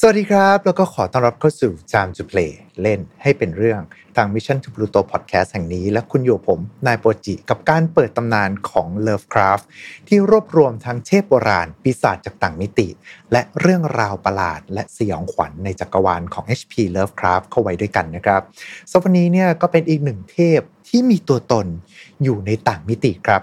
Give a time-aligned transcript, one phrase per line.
[0.00, 2.52] สวัสดีครับ แล้วก็ขอต้อนรับเข้าสู่ Time to Play
[2.82, 3.80] เล่นให้เป็นเรื่อง
[4.16, 9.64] ทาง Mission to Pluto Podcast แห่งนี้ และคุณอยู่ผมนายโปรจิ กับการเปิดตำนานของ Lovecraft
[10.08, 12.88] ที่รวบรวมทั้งเทพโบราณ ปีศาจจากต่างมิติ
[13.32, 18.42] และเรื่องราวประหลาด และสยองขวัญในจักรวาลของ HP Lovecraft เข้าไว้ด้วยกันนะครับ
[18.90, 21.66] สวันนี้เนี่ยก็เป็นอีกหนึ่งเทพที่มีตัวตน
[22.22, 23.42] อยู่ในต่างมิติครับ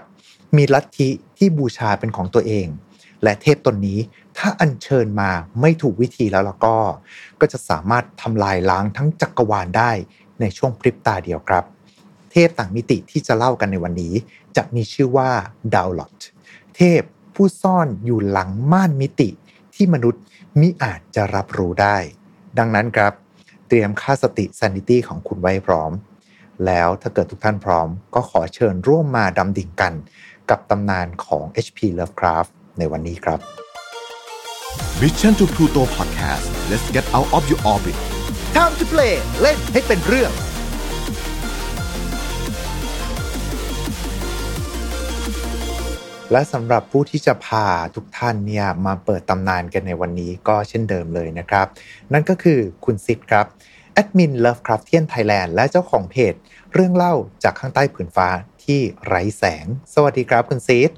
[0.56, 1.08] มีลัทธิ
[1.38, 2.68] ที่บูชาเป็นของตัวเอง
[3.22, 3.98] และเทพตนนี้
[4.38, 5.30] ถ้าอัญเชิญมา
[5.60, 6.76] ไม่ถูกวิธีแล้วแล้วก็
[7.40, 9.90] ก็จะสามารถทำลายล้างทั้งจักรวาลได้
[10.40, 11.64] ในช่วงพริบตาเดียวครับ
[12.30, 14.14] เทพต่างมิติที่จะเล่ากันในวันนี้
[14.56, 15.30] จะมีชื่อว่า
[15.74, 16.12] ดาวลอต
[16.76, 17.02] เทพ
[17.34, 19.28] ผู้ซ่อนอยู่หลังม่านมิติ
[19.74, 20.22] ที่มนุษย์
[20.60, 21.96] มิอาจจะรับรู้ได้
[22.58, 23.12] ดังนั้นครับ
[23.68, 25.92] เตรียมค่าสติ sanity ของคุณไว้พร้อม
[26.66, 29.92] แล้วถ้าเกิดทุกท่านพร้อม ก็ขอเชิญร่วมมาดำดิ่งกัน
[30.50, 33.63] กับตำนานของ HP Lovecraft ในวันนี้ครับ
[35.00, 37.96] Mission to Pluto Podcast let's get out of your orbit
[38.56, 40.32] Time to play เล่นให้เป็นเรื่อง
[46.32, 51.66] และสำหรับผู้ที่จะพาทุกท่านเนี่ยมาเปิดตำนานกันในวันนี้ก็เช่นเดิมเลยนะครับ
[52.12, 53.46] นั่นก็คือคุณซิดครับ
[53.92, 56.34] แอดมิน Lovecraftian Thailand และเจ้าของเพจ
[56.72, 58.28] เรื่องเล่าจากข้างใต้ผืนฟ้า
[58.64, 60.90] ที่ไร้แสง สวัสดีครับคุณซิด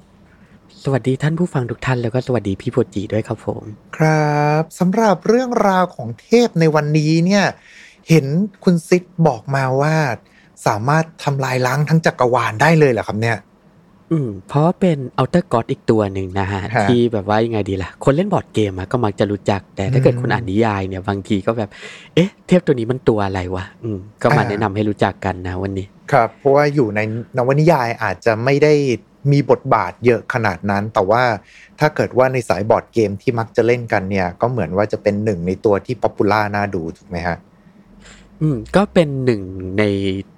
[0.83, 3.63] สวัสดีท่านผู้ฟังทุกท่านแล้วก็สวัสดีพี่โพจิด้วยครับผม
[3.97, 7.45] ครับสำหรับเรื่องราวของเทพในวันนี้เนี่ย
[8.09, 8.25] เห็น
[8.63, 9.95] คุณซิดบอกมาว่า
[10.67, 13.37] สามารถทำลายล้างทั้งจักรวาลได้เลยเหรอครับเนี่ย
[14.11, 21.69] อืม เพราะเป็น Outer God อีกตัวหนึ่งนะฮะฮะ ที่แบบว่ายังไงดีล่ะ คนเล่นบอร์ดเกมอะก็มักจะรู้จัก แต่ถ้าเกิดอืมคนอ่านนิยายเนี่ยบางทีก็แบบ
[22.15, 26.99] เอ๊ะ เทพตัวนี้มันตัวอะไรวะอืมก็มาอ่าแนะนำให้รู้จักกันนะวันนี้ ครับ เพราะว่าอยู่ใน
[27.37, 28.73] นวนิยายอาจจะไม่ได้
[29.31, 31.23] มีบทบาทเยอะขนาดนั้น แต่ว่า
[31.79, 37.37] ถ้าเกิดว่าในสายบอร์ดเกมที่มักจะเล่นกันเนี่ย ก็เหมือนว่าจะเป็นหนึ่งในตัวที่ popular น่าดูถูกไหมฮะ
[38.41, 39.41] อืมก็เป็นหนึ่ง
[39.79, 39.83] ใน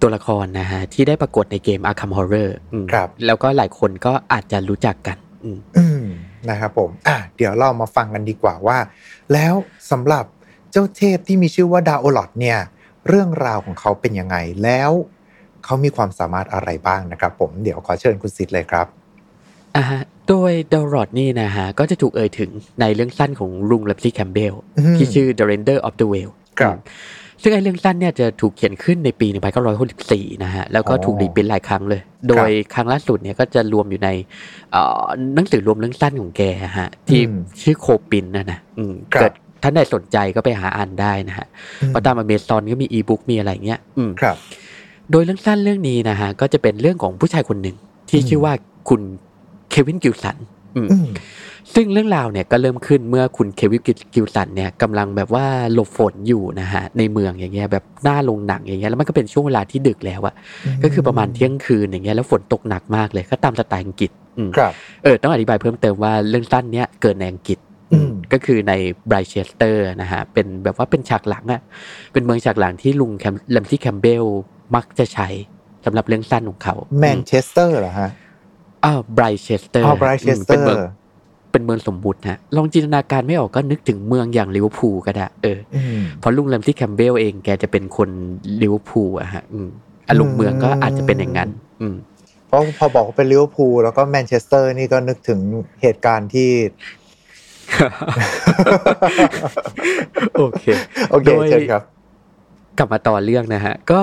[0.02, 6.04] ตัวละครนะฮะ ที่ได้ปรากฏในเกม Arkham Horror อืมครับ แล้วก็หลายคนก็อาจจะรู้จักกันอืมอืม
[6.50, 8.78] นะครับผม อะเดี๋ยวเรามาฟังกันดีกว่าว่า
[9.34, 9.54] แล้ว
[9.92, 10.26] สำหรับ
[10.72, 12.60] เจ้าเทพที่มีชื่อว่าดาโอลอดเนี่ย
[13.08, 14.92] เรื่องราวของเขาเป็นยังไงแล้ว
[15.66, 18.88] เขามีความสามารถอะไรบ้างนะครับ ผมเดี๋ยวขอเชิญคุณซิดเลยครับ
[19.78, 22.50] อ่าฮะโดยเดลรอดนี่นะฮะ ก็จะถูกเอ่ยถึง
[22.82, 29.28] ในเรื่องสั้นของลุงเลปซี่แคมเบลอืมที่ชื่อ The Render of the Whale ครับอืมซึ่งไอ้เรื่องสั้นเนี่ยจะถูกเขียนขึ้นในปี
[29.86, 34.10] 1964 นะฮะ แล้วก็อ๋อถูกรีพิมพ์หลายครั้งเลย โดยครั้งล่าสุดเนี่ยก็จะรวมอยู่ใน
[34.72, 35.02] เอ่อ
[35.36, 36.42] หนังสือรวมเรื่องสั้นของแก
[36.78, 39.34] ฮะ ที่อืมชื่อ Cold Print นะนะอืมครับเกิด
[39.64, 41.48] ท่านใดสนใจก็ไปหาอ่านได้นะฮะ
[41.88, 44.38] เพราะตามอเมซอนก็มีอีบุ๊กมีอะไรเงี้ย อืมครับ
[45.12, 47.78] โดยเรื่องสั้นเรื่องนี้นะฮะก็จะเป็นเรื่องของผู้ชายคนหนึ่ง
[48.10, 48.54] ที่อืมชื่อว่า
[48.90, 49.02] คุณ
[49.70, 50.38] เควินกิลสัน
[50.76, 51.08] อืมอืม
[51.76, 53.82] ซึ่งเรื่องราวเนี่ยก็เริ่มขึ้นเมื่อคุณเควิน
[54.14, 60.36] กิลสันเนี่ยกำลังแบบว่าหลบฝนอยู่นะฮะในเมืองอย่างเงี้ยแบบหน้าโรงหนังอย่างเงี้ยแล้วมันก็เป็นช่วงเวลาที่ดึกแล้วอะ
[60.84, 67.60] ก็คือประมาณเที่ยงคืนอย่างเงี้ยแล้วฝนตกหนักมากเลยก็ตามสไตล์อังกฤษอืมครับเออต้องอธิบายเพิ่มเติมว่าเรื่องสั้นเนี้ยเกิดในอังกฤษ
[67.94, 68.74] อืมก็คือใน
[69.08, 71.62] ไบรเชสเตอร์นะฮะเป็นแบบว่าเป็นฉากหลังอะ
[72.14, 74.26] เป็นเมืองฉากหลังที่ลุงแคมแรมซีย์แคมป์เบล
[74.76, 75.28] มักจะใช้
[75.86, 78.10] สำหรับเรื่องสั้นของเขาแมนเชสเตอร์เหรอฮะ
[78.86, 80.88] อ้าวไบรเชสเตอร์อ๋อไบรเชสเตอเป็นเมือง
[81.52, 88.10] เป็นเมืองสมมุติฮะลองจินตนาการไม่ออกก็นึกถึงเมืองอย่างลิเวอร์พูลก็ได้เอออืมเพราะลุงแรมซีย์แคมป์เบลเองแกจะเป็นคน
[88.62, 89.70] ลิเวอร์พูลอะฮะอืม
[90.10, 91.50] อารมณ์เมืองก็อาจจะเป็นอย่างนั้น
[91.82, 91.96] อืม
[92.48, 95.40] เพราะพอบอกว่าเป็นลิเวอร์พูลแล้วก็แมนเชสเตอร์นี่ก็นึกถึง
[95.82, 96.50] เหตุการณ์ที่
[100.38, 100.64] โอเค
[101.12, 101.84] โอเคโดยเชิญครับ
[102.78, 104.02] กลับมาต่อเรื่องนะฮะ ก็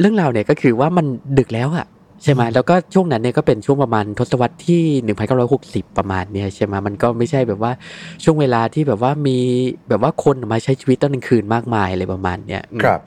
[0.00, 1.06] เรื่องราวเนี่ยก็คือว่ามัน
[1.38, 1.86] ดึกแล้วอะ
[2.24, 7.72] ใช่ไหมแล้วก็ช่วงนั้นเนี่ยก็เป็นช่วงประมาณทศวรรษที่หนึ่งพันเก้าร้อยหกสิบประมาณเนี่ยใช่ไหมมันก็ไม่ใช่แบบว่า
[8.24, 9.38] ช่วงเวลาที่แบบว่ามี
[9.88, 13.00] แบบว่าคนมาใช้ชีวิตตอนกลางคืนมากมายอะไรประมาณเนี้ยอืมครับ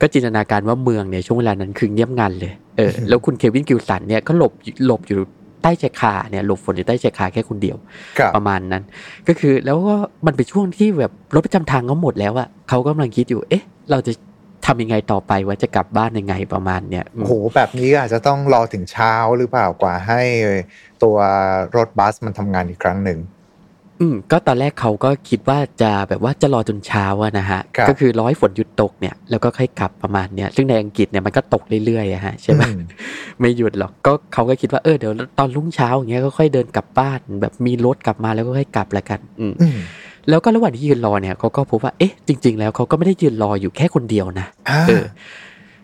[0.00, 4.52] ก็จินตนาการว่าเมืองเนี่ยช่วงเวลานั้นคือเงียบงันเลยเออแล้วคุณเควินกิลสันเนี่ยก็หลบ
[4.86, 5.18] หลบอยู่
[5.62, 7.76] ใต้ชายคาเนี่ยหลบฝนอยู่ใต้ชายคาแค่คนเดียว
[8.18, 8.82] ครับประมาณนั้น
[9.28, 14.12] ก็คือแล้วก็มันเป็นช่วงที่แบบรถประจำทางเขาหมดแล้วอะเขากำลังคิดอยู่เอ๊ะ เราจะ
[14.66, 20.20] ทำยังไงต่อไปว่าจะกลับบ้านยังไงประมาณเนี้ยอืมโอ้โหแบบนี้ก็อาจจะต้องรอถึงเช้าหรือเปล่ากว่าให้
[21.02, 21.16] ตัว
[21.76, 23.18] รถบัสมันทำงานอีกครั้งหนึ่ง
[24.00, 32.70] อืมก็ตอนแรกเขาก็คิดว่าจะแบบว่าจะรอจนเช้าอะนะฮะครับก็คือรอให้ฝนหยุดตกเนี่ยแล้วก็ค่อยกลับประมาณเนี้ยซึ่งในอังกฤษเนี่ยมันก็ตกเรื่อยๆอะฮะใช่ไหมอื
[33.40, 39.78] ไม่หยุดหรอกก็เขาก็คิดว่าเออเดี๋ยวตอนรุ่งเช้าอย่างเงี้ยก็ค่อยเดินกลับบ้านแบบมีรถกลับมาแล้วก็ค่อยกลับแล้วกัน อืมอืม
[40.28, 45.04] แล้วก็ระหว่างที่ยืนรอเนี่ยเขาก็พบว่าเอ๊ะจริง ๆ แล้วเขาก็ไม่ได้ยืนรออยู่แค่คนเดียวนะอ่าเออ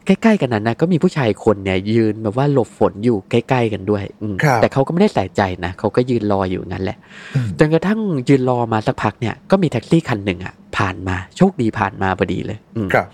[0.07, 6.97] ใกล้ๆกันนั้นนะก็มีผู้ชายคนเนี่ยยืนแบบว่าหลบฝนอยู่ใกล้ ๆ กันด้วยอืมครับแต่เขาก็ไม่ได้ใส่ใจนะเขาก็ยืนรออยู่งั้นแหละ
[7.35, 13.07] อืมจนกระทั่งยืนรอมาสักพักเนี่ยก็มีแท็กซี่คันหนึ่งอะผ่านมาโชคดีผ่านมาพอดีเลยอืมครับ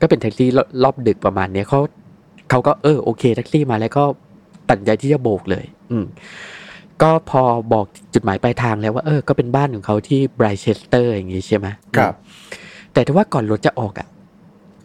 [0.00, 1.80] ก็เป็นแท็กซี่รอบดึกประมาณเนี้ยเขา
[2.50, 4.04] เขาก็เออโอเคแท็กซี่มาแล้วก็
[4.68, 6.04] ตัดสินใจที่จะโบกเลย อืม
[7.04, 7.42] ก็พอ
[7.72, 11.66] บอกจุดหมายปลายทางแล้วว่าเออก็เป็นบ้านของเขาที่ไบรเชสเตอร์อย่างงี้ใช่ไหม
[11.96, 12.14] ครับ
[12.92, 14.08] แต่ถ้าว่าก่อนรถจะออกอะ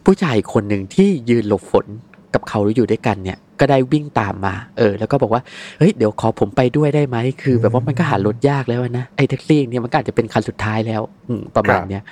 [0.04, 1.86] ผู้ชายอีกคนหนึ่งที่ยืนหลบฝน
[2.34, 5.42] กับเขาอยู่ด้วยกันเนี่ย ก็ได้วิ่งตามมา เออ แล้วก็บอกว่า
[5.78, 12.02] เฮ้ยเดี๋ยวขอผมไปด้วยได้ไหมคือ แบบว่ามันก็หารถยากแล้วนะไอ้แท็กซี่เนี่ยมันก็อาจจะเป็นคันสุดท้ายแล้ว อืมประมาณเนี้ย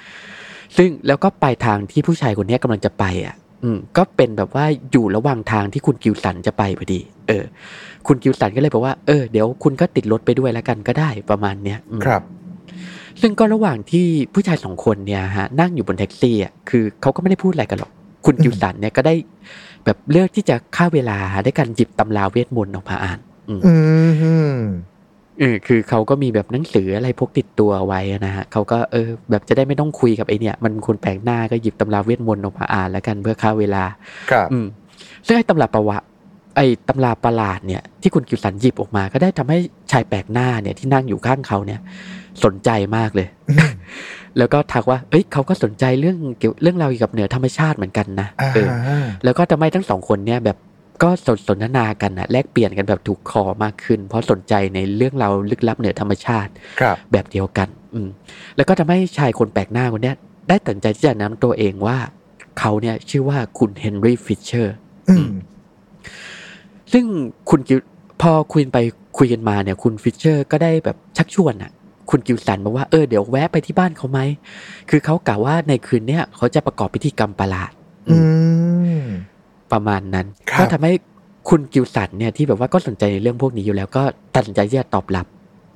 [0.76, 3.34] ซึ่งแล้วก็ปลายทางที่ผู้ชายคนเนี้ยกำลังจะไปอะ
[3.64, 7.44] อืมก็เป็นแบบว่าอยู่ระหว่างทางที่คุณกิวสันจะไปพอดี เออ
[8.06, 12.22] คุณกิวสันก็เลยบอกว่าเออเดี๋ยวคุณก็ติดรถไปด้วยแล้วกันก็ได้ประมาณเนี้ยอืมครับ
[13.20, 17.90] ซึ่งก็ระหว่างที่ผู้ชายสองคนเนี่ยฮะนั่งอยู่บนแท็กซี่อะคือเขาก็ไม่ได้พูดอะไรกันหรอก
[18.26, 19.14] คุณอืมกิวสันเนี่ยก็ได้
[19.84, 23.18] แบบเลือกที่จะฆ่าเวลาได้การหยิบตำราเวทมนต์ออกมาอ่าน
[23.48, 23.74] อืมอื
[24.52, 24.54] ม
[25.40, 33.84] เออคือเขาก็มีแบบหนังสืออะไรพกติดตัวไว้นะฮะเขาก็เออแบบจะได้ไม่ต้องคุยกับไอเนี่ย มันคนแปลกหน้าก็หยิบตำราเวทมนต์ออกมาอ่านแล้วกันเพื่อฆ่าเวลา
[34.30, 34.66] ครับ อืม
[35.26, 36.06] ซึ่งไอ้ตำราประวัติ
[36.56, 39.58] ไอ้ตำราประหลาดเนี่ยที่คุณกิวสันหยิบออกมา ก็ได้ทำให้
[39.92, 41.80] ชายแปลกหน้าเนี่ยที่นั่งอยู่ข้างเขาเนี่ย
[42.44, 43.28] สนใจมากเลย
[44.38, 48.68] แล้วก็ทักว่า เอ้ยเขาก็สนใจเรื่องเกี่ยวเรื่องราวเกี่ยวกับเหนือธรรมชาติเหมือนกันนะอ่าเออ
[49.24, 50.56] แล้วก็ทำให้ทั้งสองคนเนี่ยแบบ
[51.02, 56.50] ก็สนสนทนากันนะแลกเปลี่ยนกันแบบถูกคอมากขึ้น เพราะสนใจในเรื่องราวลึกลับเหนือธรรมชาติ
[56.80, 58.08] ครับแบบเดียวกัน อืม
[58.56, 60.16] แล้วก็ทำให้ชายคนแปลกหน้าคนเนี้ย
[60.48, 61.98] ได้ตัดสินใจที่จะแนะนำตัวเองว่า
[62.58, 64.74] เขาเนี่ยชื่อว่าคุณเฮนรี่ฟิชเชอร์
[65.08, 65.28] อืม
[66.92, 67.04] ซึ่ง
[67.50, 67.78] คุณกิล
[68.22, 68.78] พอคุยไป
[69.18, 71.70] คุยกันมาเนี่ย คุณฟิชเชอร์ก็ได้แบบชักชวนอะ
[72.10, 74.20] คุณกิลสันบอกว่าเออเดี๋ยวแวะไปที่บ้านเขาไหม
[74.90, 77.70] คือเขากล่าวว่าในคืนเนี้ยเขาจะประกอบพิธีกรรมประหลาด
[78.10, 78.18] อื
[79.00, 79.04] ม
[79.72, 80.92] ประมาณนั้นครับก็ทำให้
[81.48, 84.02] คุณกิลสันเนี่ยที่แบบว่าก็สนใจในเรื่องพวกนี้อยู่แล้วก็
[84.34, 85.26] ตัดสินใจที่จะตอบรับ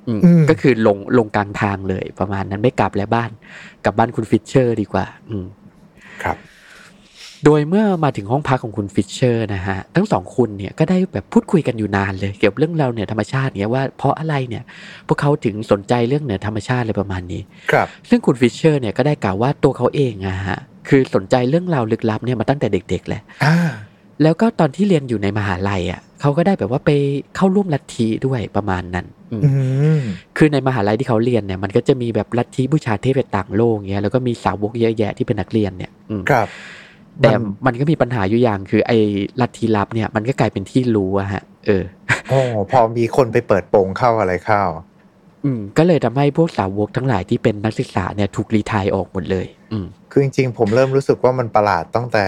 [0.07, 3.31] อืมอืมก็คือลงลงกลางทางเลยประมาณนั้นไม่กลับแล้วบ้าน
[3.85, 5.45] กลับบ้านคุณฟิชเชอร์ดีกว่า อืม
[6.23, 6.37] ครับ
[7.45, 14.63] โดยเมื่อมาถึงห้องพักของคุณฟิชเชอร์นะฮะทั้งสองคนเนี่ยก็ได้แบบพูดคุยกันอยู่นานเลย เกี่ยวกับเรื่องราวเหนือธรรมชาติเนี่ยว่าเพราะอะไรเนี่ย
[15.07, 17.41] พวกเขาถึงสนใจเรื่องเหนือธรรมชาติอะไรประมาณนี้
[17.71, 23.55] ครับ ซึ่งคุณฟิชเชอร์เนี่ยก็ได้กล่าวว่าตัวเขาเองอะฮะคือสนใจเรื่องราวลึกลับเนี่ยมาตั้งแต่เด็กๆแหละอ่า
[24.21, 26.91] แล้วก็ตอนที่เรียนอยู่ในมหาลัยอะเขาก็ได้แบบว่าไป
[27.35, 29.51] เข้าร่วมลัทธิด้วยประมาณนั้นอืมอื
[29.99, 30.01] ม
[30.37, 36.47] คือในมหาลัยที่เขาเรียนเนี่ยมันก็จะมีแบบลัทธิบูชาเทพต่างโลกเงี้ยแล้วก็มีสาวกเยอะแยะที่เป็นนักเรียนเนี่ยอืมครับ
[37.21, 38.97] แต่มันมันก็มีปัญหาอยู่อย่างคือไอ้
[39.41, 41.83] ลัทธิลับเนี่ยมันก็กลายเป็นที่รู้อะฮะ เออ
[42.29, 42.39] โอ้
[42.71, 44.63] พอมีคนไปเปิดโปงเข้าอะไรเข้า
[45.45, 52.25] อืมก็เลยทำให้พวกสาวกทั้งหลายที่เป็นนักศึกษาเนี่ยถูกรีไทายออกหมดเลย อืมคือจริงๆผมเริ่มรู้สึกว่ามันประหลาดตั้งแต่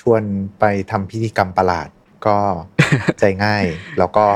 [0.00, 0.22] ชวน
[0.60, 1.88] ไปทำพิธีกรรมประหลาด
[2.26, 2.38] ก็
[3.18, 3.64] ใจง่าย
[3.98, 4.26] แล้วก็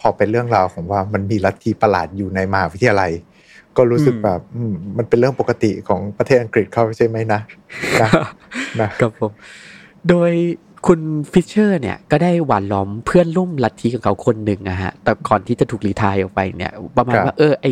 [0.00, 3.12] พอเป็นเรื่องราวของว่ามันมีลัทธิประหลาดอยู่ในมหาวิทยาลัย
[3.76, 7.40] ก็รู้สึกอืมแบบอืมมันเป็นเรื่องปกติของประเทศอังกฤษเขาใช่ไหมนะ
[8.00, 8.10] นะ
[8.80, 9.32] นะครับผม
[10.08, 10.32] โดย
[10.86, 11.00] คุณ
[11.32, 17.66] ฟิชเชอร์เนี่ยก็ได้หว่านล้อมเพื่อนร่วมลัทธิของเขาคนหนึ่งอะฮะแต่ก่อนที่จะถูก retire ออกไปเนี่ย ประมาณครับว่าเออไอ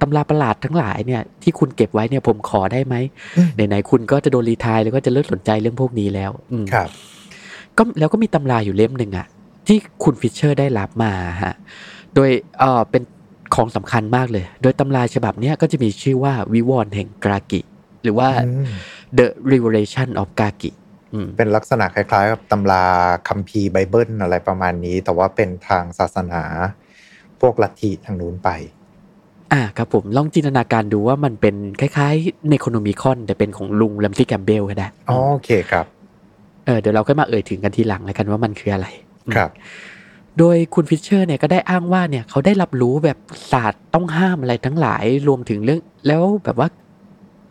[0.00, 2.94] ตำราประหลาดทั้งหลายเนี่ยที่คุณเก็บไว้เนี่ยผมขอได้ไหม
[3.36, 6.88] อืมไหนๆคุณก็จะโดน retire แล้วก็จะเลิกสนใจเรื่องพวกนี้แล้วอืมครับ
[7.78, 9.26] ก็แล้วก็มีตำราอยู่เล่มหนึ่งอะ
[9.66, 11.54] ที่คุณฟิชเชอร์ได้รับมาฮะ
[12.14, 13.02] โดยเออเป็น
[13.54, 17.60] ของสำคัญมากเลย โดยตำราฉบับเนี้ยก็จะมีชื่อว่าวิวรณ์แห่งกลากิ
[18.02, 18.66] หรือว่าอืม
[19.18, 20.79] The Revelation of Glaaki อืม
[21.36, 22.84] เป็นลักษณะคล้ายๆกับตำรา
[23.28, 26.42] คัมภีร์ไบเบิลอะไรประมาณนี้ แต่ว่าเป็นทางศาสนา
[27.40, 28.50] พวกลัทธิทางนู้นไป
[29.52, 35.86] อ่าครับผมลองจินตนาการดูว่ามันเป็นคล้ายๆ Necronomicon แต่เป็นของลุงแรมซีย์แคมป์เบลล์ก็ได้อ๋อโอเคครับ
[36.66, 38.86] เออเดี๋ยวเราก็มาเอ่ยถึงกันทีหลังแล้วกันว่ามันคืออะไร
[39.26, 39.50] อืมครับ
[40.38, 43.18] โดยคุณฟิชเชอร์เนี่ยก็ได้อ้างว่าเนี่ยเขาได้รับรู้แบบ
[43.52, 46.68] ศาสตร์ต้องห้ามอะไรทั้งหลายรวมถึงเรื่อง แล้วแบบว่า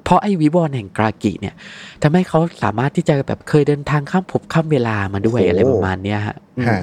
[0.09, 1.55] เพราะไอ้วิวรณ์แห่งกรากิเนี่ย
[2.03, 6.81] ทำให้เขาสามารถที่จะแบบเคยเดินทางข้ามภพข้ามเวลามาด้วยโอ้อะไรประมาณเนี้ยฮะอืมฮะ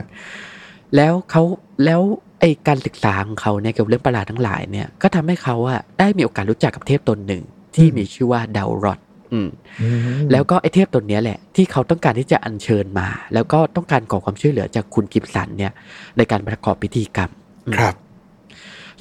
[0.96, 1.42] แล้วเขา
[1.84, 2.00] แล้ว
[2.40, 7.42] ไอ้การศึกษาของเขาเนี่ยเกี่ยวกับเรื่องประหลาดทั้งหลายเนี่ยก็ทำให้เขาอะได้มีโอกาสรู้จักกับเทพตนหนึ่ง
[7.74, 9.00] ที่มีชื่อว่าดาวรอด
[9.32, 9.48] อืม
[9.82, 10.00] อืม
[10.32, 15.72] แล้วก็ไอ้เทพตนเนี้ยแหละ ที่เขาต้องการที่จะอัญเชิญมา แล้วก็ต้องการขอความช่วยเหลือจากคุณกิฟสันเนี่ย
[16.16, 17.30] ในการประกอบพิธีกรรม
[17.66, 17.94] อืมครับ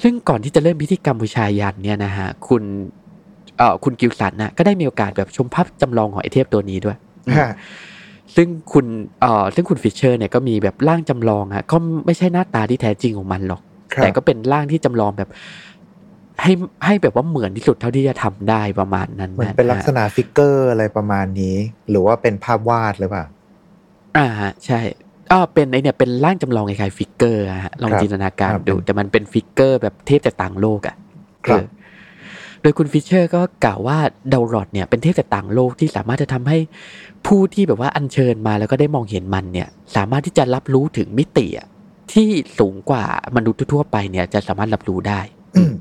[0.02, 3.05] ซึ่งก่อนที่จะเริ่มพิธีกรรมบูชายัญเนี่ยนะฮะคุณเอ่อ
[3.84, 6.96] คุณกิลสันน่ะก็ได้มีโอกาสแบบชมภาพจำลองของไอ้เทพตัวนี้ด้วย
[7.38, 7.50] ฮะ
[8.36, 8.86] ซึ่งคุณ
[9.20, 13.60] เอ่อซึ่งคุณฟิชเชอร์เนี่ยก็มีแบบร่างจำลองอะก็ไม่ใช่หน้าตาที่แท้จริงของมันหรอก
[13.92, 15.30] ครับแต่ก็เป็นร่างที่จำลองแบบ
[16.42, 16.52] ให้
[16.84, 21.56] ให้แบบว่าเหมือนที่สุดเท่าที่จะทำได้ประมาณนั้นเหมือนเป็นลักษณะ figure อะไรประมาณนี้
[21.90, 23.24] หรือว่าเป็นภาพวาดหรือเปล่า
[24.16, 24.80] อ่าฮะใช่
[25.32, 30.96] อ๋อเป็นไอเนี่ยเป็นร่างจำลองคล้ายๆ figure อะฮะลองครับจินตนาการครับดู แต่มันเป็น figure แบบเทพจากต่างโลกอะ
[31.46, 33.98] ครับเออโดยคุณฟิชเชอร์ก็กล่าวว่า
[34.32, 36.58] Daoloth เนี่ยเป็นเทพจากต่างโลกที่สามารถจะทำให้
[37.26, 41.68] ผู้ที่แบบว่าอัญเชิญมาแล้วก็ได้มองเห็นมันเนี่ยสามารถที่จะรับรู้ถึงมิติอะ
[42.12, 43.04] ที่สูงกว่า
[43.36, 45.20] มนุษย์ทั่วๆไปเนี่ยจะสามารถรับรู้ได้
[45.56, 45.72] อืม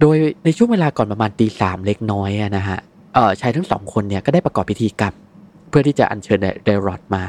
[0.00, 2.78] โดยในช่วงเวลาก่อนประมาณตีสามเล็กน้อยอะนะฮะ
[3.14, 5.14] เออชายทั้งสองคนเนี่ยก็ได้ประกอบพิธีกรรม
[5.70, 7.22] เพื่อที่จะอัญเชิญ Daoloth มา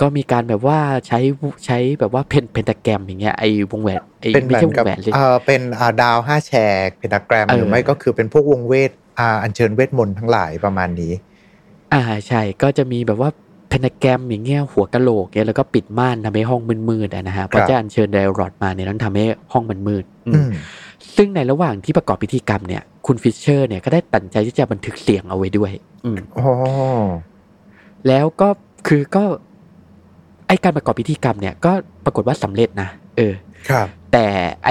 [0.00, 1.18] ก็มีการแบบว่าใช้
[1.66, 6.52] ใช้แบบว่า pen- pentagram อย่างเงี้ยไอวงแหวนไอเป็นเหไม่มือใช่นวงกับแหวนเลยเออเป็นอ่าดาวห้าแฉ
[6.86, 11.12] ก pentagram เออหรือไม่ก็คือเป็นพวกวงเวทอ่าอัญเชิญเวทมนต์ทั้งหลายประมาณนี้
[11.94, 13.30] อ่าใช่ก็จะมีแบบว่า
[13.68, 20.50] pentagram อย่างเงี้ยหัวกะโหลกเนี่ยแล้วก็ปิดม่านทำให้ห้องมืดๆอะนะฮะพอจะอัญเชิญ Daoloth มาเนี่ยต้องทำให้ห้องมันมืดอืมอืม
[21.16, 25.72] ซึ่งในระหว่างที่ประกอบพิธีกรรมเนี่ย คุณฟิชเชอร์เนี่ยก็ได้ตัดสินใจที่จะบันทึกเสียงเอาไว้ด้วย
[26.04, 26.46] อืมอ๋อ
[28.08, 28.48] แล้วก็
[28.88, 29.24] คือก็
[30.48, 31.72] ไอการประกอบพิธีกรรมเนี่ยก็
[32.04, 33.34] ปรากฏว่าสำเร็จนะเออ
[33.70, 34.26] ครับ แต่
[34.64, 34.70] ไอ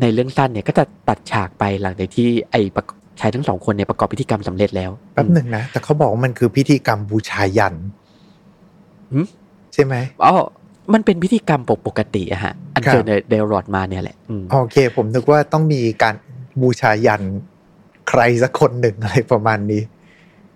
[0.00, 7.74] ในเรื่องสั้นเนี่ยก็จะตัดฉากไปหลังจากที่ไอประกอบชายทั้งสองคนเนี่ยประกอบพิธีกรรมสำเร็จแล้วแป๊บหนึ่งนะแต่เขาบอกว่ามันคือพิธีกรรมบูชายัน
[9.12, 9.26] หืม
[9.74, 10.34] ใช่ไหมอ๋อ
[10.92, 16.14] มันเป็นพิธีกรรมปกติอะฮะ อันเชิญเดลรอดมาเนี่ยแหละอืมโอเค ผมนึกว่าต้องมีการ
[16.62, 17.22] บูชายัน
[18.08, 19.82] ใครสักคนหนึ่งอะไรประมาณนี้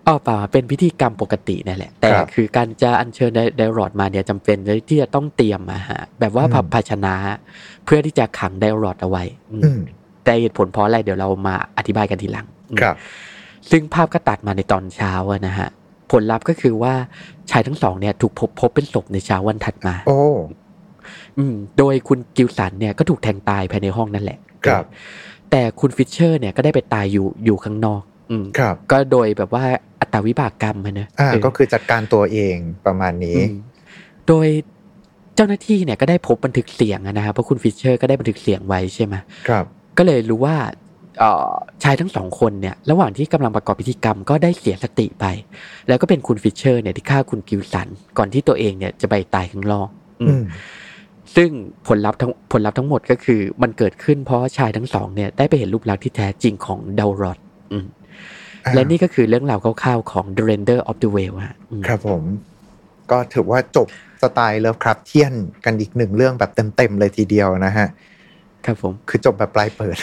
[0.07, 7.13] อ๋อเปล่าเป็นพิธีกรรมปกตินั่นแหละ แต่ครับคือการจะอัญเชิญเดลรอดมาเนี่ยจำเป็นเลยที่จะต้องเตรียมมาฮะแบบว่าอืมภาชนะ
[7.85, 9.79] เพื่อที่จะขังเดลรอดเอาไว้อืมอืม
[10.23, 12.95] แต่เหตุผลเพราะอะไรเดี๋ยวเรามาอธิบายกันทีหลังอืมครับ
[13.71, 15.69] ซึ่งภาพก็ตัดมาในตอนเช้าอะนะฮะ
[16.11, 16.93] ผลลัพธ์ก็คือว่า
[17.51, 20.19] ชายทั้งสองเนี่ยถูกพบพบเป็นศพในเช้าวันถัดมา โอ้
[21.37, 24.83] อืม โดยคุณกิลสันเนี่ยก็ถูกแทงตายภายในห้องนั่นแหละ ครับ
[25.51, 28.16] แต่คุณฟิชเชอร์เนี่ยก็ได้ไปตายอยู่อยู่ข้างนอกอืม
[28.59, 29.63] ครับ ก็โดยแบบว่า
[30.01, 32.55] อัตวินิบาตกรรมอะเนอะอ่าเออก็คือจัดการตัวเอง
[32.85, 33.53] ประมาณนี้อืม
[34.27, 34.47] โดย
[35.35, 39.15] เจ้าหน้าที่เนี่ยก็ได้พบบันทึกเสียงอะนะครับเพราะคุณฟิชเชอร์ก็ได้บันทึกเสียงไว้ใช่ไหม
[39.47, 39.65] ครับ
[39.97, 40.55] ก็เลยรู้ว่า
[41.19, 41.51] เอ่อ
[41.83, 45.25] ชายทั้งสองคนเนี่ยระหว่างที่กำลังประกอบพิธีกรรมก็ได้เสียสติไป
[45.87, 49.87] แล้วก็เป็นคุณฟิชเชอร์เนี่ยที่ฆ่าคุณกิลสัน ก่อนที่ตัวเองเนี่ยจะไปตายข้างนอก
[50.21, 50.43] อืมอืม
[51.35, 51.49] ซึ่ง
[51.87, 57.39] ผลลัพธ์ทั้งผลลัพธ์ทั้งหมดก็คือ มันเกิดขึ้นเพราะชายทั้งสองเนี่ยได้ไปเห็นรูปลักษณ์ที่แท้จริงของ Daoloth
[57.71, 58.06] อืมอ่า
[58.75, 62.23] และนี่ก็คือเรื่องราวคร่าวๆของ The Render of the Veils ฮะอืมครับผม
[63.11, 63.87] ก็ถือว่าจบ
[64.21, 65.33] สไตล์ Lovecraftian
[65.65, 67.87] กันอีกหนึ่งเรื่องแบบเต็มๆเลยทีเดียวนะฮะ
[68.65, 69.97] ครับผม คือจบแบบปลายเปิด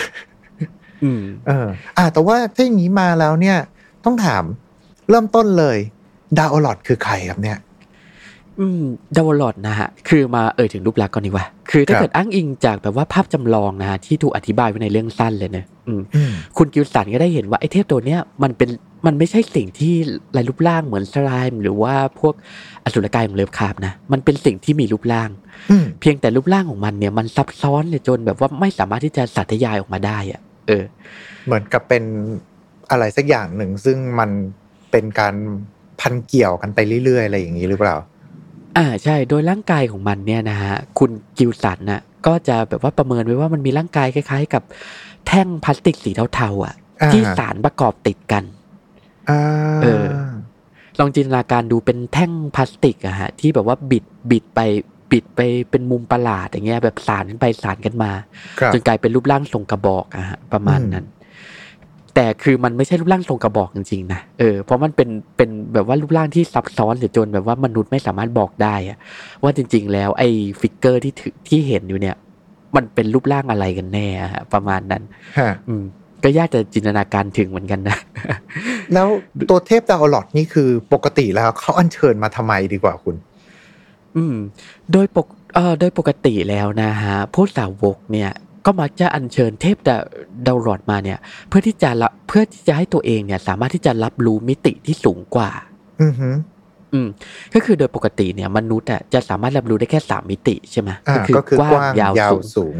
[1.04, 1.66] อืม เออ
[1.96, 3.58] อ่า แต่ว่าถ้าอย่างนี้มาแล้วเนี่ย
[4.04, 4.44] ต้องถาม
[5.10, 5.78] เริ่มต้นเลย
[6.38, 7.58] Daoloth คือใครครับเนี่ย
[8.60, 8.82] อืม
[9.16, 18.70] Daoloth นะฮะ คือมาเอ่ยถึงรูปลักษณ์ก่อนดีกว่า คือถ้าครับเกิดอ้างอิงจากแบบว่าภาพจำลองนะฮะที่ถูกอธิบายไว้ในเรื่องสั้นเลยเนะอืมอืมคุณกิลสันก็ได้เห็นว่าไอ้เทพตัวเนี้ยมันเป็น
[19.06, 19.94] มันไม่ใช่สิ่งที่
[20.36, 22.34] ไร้รูปร่างเหมือน slime หรือว่าพวก
[22.84, 25.30] อสุรกายของ Lovecraft นะ มันเป็นสิ่งที่มีรูปร่าง
[25.70, 30.84] อืมเพียงแต่รูปร่างของมันเนี่ยมันซับซ้อนเลยจนแบบว่าไม่สามารถที่จะสาธยายออกมาได้อะเออ
[31.46, 32.04] เหมือนกับเป็น
[32.90, 34.30] อะไรสักอย่างหนึ่งซึ่งมัน
[34.90, 35.34] เป็นการ
[36.00, 37.96] พันเกี่ยวกันไปเรื่อยๆอะไรอย่างนี้หรือเปล่า
[38.76, 44.62] อ่าใช่โดยร่างกายของมันเนี่ยนะฮะคุณกิลสันน่ะก็จะแบบว่าประเมินไว้ว่ามันมีร่างกายคล้ายๆ กับ
[45.26, 48.44] แท่งพลาสติกสีเทาๆอะอ่าที่สารประกอบติดกัน
[49.30, 49.40] อ่า
[49.82, 50.06] เออ
[50.98, 54.60] ลองจินตนาการดูเป็นแท่งพลาสติกอะฮะ ที่แบบว่าบิดบิดไป
[55.10, 55.40] บิดไป
[55.70, 58.10] เป็นมุมประหลาดอย่างเงี้ยแบบสานกันไปสานกันมา
[58.60, 61.06] ครับจนกลายเป็นรูปร่างทรงกระบอกอะฮะประมาณอืมนั้น
[62.14, 68.98] แต่คือมันไม่ใช่รูปร่างทรงกระบอกจริงๆนะเออเพราะมันเป็นเป็นแบบว่ารูปร่างที่ซับซ้อนหรือจนแบบว่ามนุษย์ไม่สามารถบอกได้อะ
[69.42, 70.28] ว่าจริง ๆ แล้วไอ้
[70.60, 72.16] figure ที่ถือที่เห็นอยู่เนี่ย
[72.76, 75.02] มันเป็นรูปร่างอะไรกันแน่อะฮะประมาณนั้น
[75.38, 75.84] ฮะอืม
[76.24, 77.98] ก็ยากจะจินตนาการถึงเหมือนกันนะ
[78.94, 79.08] แล้ว
[79.50, 83.16] ตัวเทพดาวลอดนี่คือปกติแล้วเขาอัญเชิญมาทำไมดีกว่าคุณ
[84.16, 84.36] อืม
[84.92, 88.30] โดยปกเอ่อโดยปกติแล้วนะฮะผู้สาวกเนี่ย
[88.66, 89.96] ก็มักจะอัญเชิญเทพดา
[90.46, 91.18] ดาวรอดมาเนี่ย
[91.48, 95.50] เพื่อที่จะละเพื่อที่จะให้ตัวเองเนี่ย สามารถที่จะรับรู้มิติที่สูงกว่า
[96.02, 96.34] อือหือ
[96.92, 97.08] อืม
[97.54, 102.76] ก็คือโดยปกติเนี่ยมนุษย์อะจะสามารถรับรู้ได้แค่สามมิติใช่ไหมอ่าก็คือกว้างยาวสูงสูง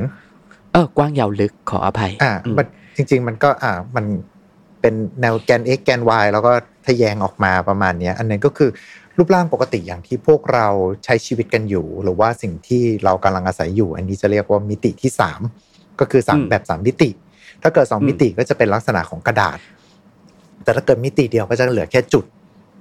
[0.72, 4.04] เออกว้างยาวลึกขออภัย อ่าอืมมันจริง ๆ มันก็อ่ามัน
[4.80, 6.52] เป็นแนวแกน x แกน y แล้วก็
[6.86, 8.70] ทะแยงออกมาประมาณเนี้ยอันนั้นก็คือ
[9.16, 10.68] รูปร่างปกติอย่างที่พวกเรา
[11.04, 15.40] ใช้ชีวิตกันอยู่ หรือว่าสิ่งที่เรากำลังอาศัยอยู่ อันนี้จะเรียกว่ามิติที่สาม
[16.00, 17.10] ก็คือสามแบบสามมิติ
[17.62, 19.58] ถ้าเกิดสองมิติก็จะเป็นลักษณะของกระดาษ
[20.64, 22.24] แต่ถ้าเกิดมิติเดียวก็จะเหลือแค่จุด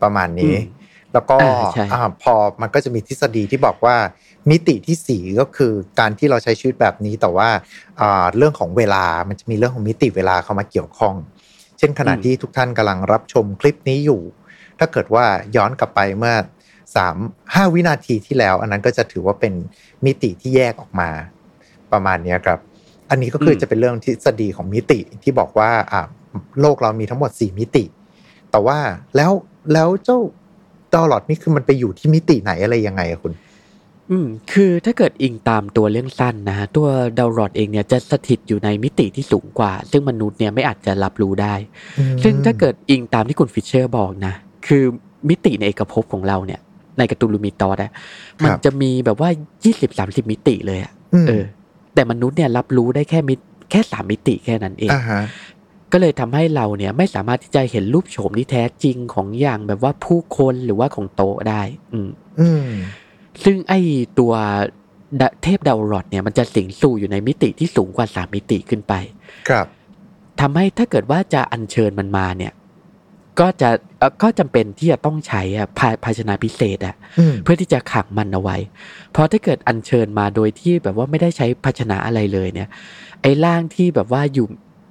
[0.04, 0.56] ประมาณนี้
[1.14, 3.96] แล้วก็อ่าใช่อ่าพอมันก็จะมีทฤษฎีที่บอกว่า
[4.50, 7.50] มิติที่สี่ก็คือการที่เราใช้ชีวิตแบบนี้แต่ว่า
[8.02, 11.16] อ่าเรื่องของเวลามันจะมีเรื่องของมิติเวลาเข้ามาเกี่ยวข้อง
[11.78, 14.22] เช่นขณะที่ทุกท่านกำลังรับชมคลิปนี้อยู่
[14.80, 16.36] ถ้าเกิดว่าย้อนกลับไปเมื่อ
[16.96, 17.18] สาม
[17.54, 19.54] ห้าวินาทีที่แล้ว อันนั้นก็จะถือว่าเป็น
[20.06, 21.10] มิติที่แยกออกมา
[21.92, 22.60] ประมาณเนี้ยครับ
[23.14, 26.02] อันนี้ก็คืออมจะเป็นเรื่องทฤษฎีของมิติที่บอกว่าอ่า
[26.62, 27.84] โลกเรามีทั้งหมดสี่มิติ
[28.52, 28.78] แต่ว่า
[29.16, 29.32] แล้ว
[29.74, 30.20] แล้วเจ้า
[30.94, 33.34] Daoloth นี่คือมันไปอยู่ที่มิติไหนอะไรยังไงอะคุณ
[34.12, 36.88] อืม คือถ้าเกิดอิงตามตัวเรื่องสั้นนะฮะตัว
[37.20, 41.56] Daoloth เองเนี่ยจะสถิตอยู่ในมิติที่สูงกว่า ซึ่งมนุษย์เนี่ยไม่อาจจะรับรู้ได้
[42.24, 44.34] ซึ่งถ้าเกิดอิงตามที่คุณฟิชเชอร์บอกนะ
[44.68, 44.84] คือ
[45.30, 46.60] มิติในเอกภพของเราเนี่ย
[46.98, 47.92] ใน Cthulhu Mythos อะ
[48.44, 49.30] มันจะมีแบบว่า
[49.80, 50.92] 20-30มิติเลยอะ
[51.24, 51.44] มเออ
[51.94, 53.40] แต่มนุษย์เนี่ยรับรู้ได้แค่มิต
[53.72, 55.22] แค่สามมิติแค่นั้นเองอ่าฮะ
[55.92, 61.62] ก็เลยทำให้เราเนี่ยไม่สามารถที่จะเห็นรูปโฉมที่แท้จริงของอย่างแบบว่าผู้คนหรือว่าของโต๊ะได้
[61.94, 62.10] อืม
[62.40, 62.68] อืม
[63.44, 63.80] ซึ่งไอ้
[64.20, 64.34] ตัว
[65.22, 68.94] ดะเทพดาวรอดเนี่ยมันจะสิงสู่อยู่ในมิติที่สูงกว่าสามมิติขึ้นไป
[69.50, 69.66] ครับ
[70.42, 72.52] ทำให้ถ้าเกิดว่าจะอัญเชิญมันมาเนี่ย
[73.40, 78.58] ก็จะเอ่อก็จำเป็นที่จะต้องใช้อะภาภาชนะพิเศษอะอืมเพื่อที่จะขังมันเอาไว้
[79.12, 82.70] เพราะถ้าเกิดอัญเชิญมาโดยที่แบบว่าไม่ได้ใช้ภาชนะอะไรเลยเนี่ย
[83.22, 84.48] ไอ้ร่างที่แบบว่าอยู่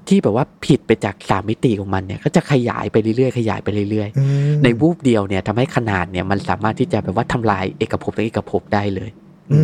[0.09, 9.11] ที่แบบว่าผิดไปจากสามมิติของมันเนี่ย ก็จะขยายไปเรื่อยๆขยายไปเรื่อยอืมๆในวูบเดียวเนี่ยทำให้ขนาดเนี่ยมันสามารถที่จะแบบว่าทำลายเอกภพและเอกภพได้เลย
[9.53, 9.61] อื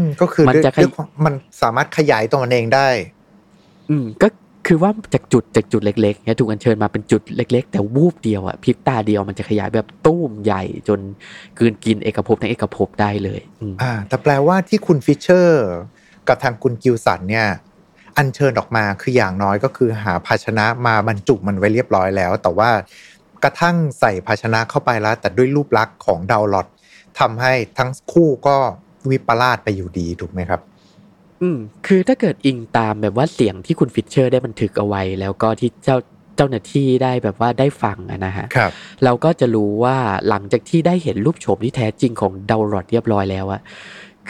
[0.00, 2.88] มก็คือมันด้วยจะขยด้วยความมันสามารถขยายตัวมันเองได้
[3.90, 4.28] อืมก็
[4.66, 11.00] คือว่าจากจุดจากจุดเล็กๆเนี่ยถูกอัญเชิญมาเป็นจุดเล็ก ๆ แต่วูบเดียวอะพริบตาเดียวมันจะขยายแบบตู้มใหญ่จน
[11.58, 13.40] กืนกินเอกภพทั้งเอกภพได้เลย
[13.82, 15.68] อ่าแต่แปลว่าที่คุณฟิชเชอร์
[16.28, 17.46] กับทางคุณกิลสันเนี่ย
[18.16, 22.70] อัญเชิญออกมาคืออย่างน้อยก็คือหาภาชนะมาบรรจุมันไว้เรียบร้อยแล้ว แต่ว่า
[23.44, 26.66] กระทั่งใส่ภาชนะเข้าไปแล้ว แต่ด้วยรูปลักษณ์ของ Daoloth
[27.20, 28.56] ทำให้ทั้งคู่ก็
[29.10, 30.60] วิปลาสไปอยู่ดีถูกไหมครับ
[31.42, 35.96] อืมคือถ้าเกิดอิงตามแบบว่าเสียงที่คุณฟิชเชอร์ได้บันทึกเอาไว้ แล้วก็ที่เจ้า
[36.36, 38.70] เจ้าหน้าที่ได้แบบว่าได้ฟังอะนะฮะครับ
[39.04, 39.96] เราก็จะรู้ว่า
[40.28, 43.60] หลังจากที่ได้เห็นรูปโฉมที่แท้จริงของดาวรอดเรียบร้อยแล้วอะ